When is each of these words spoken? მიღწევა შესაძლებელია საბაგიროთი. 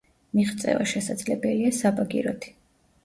მიღწევა 0.37 0.87
შესაძლებელია 0.93 1.73
საბაგიროთი. 1.81 2.57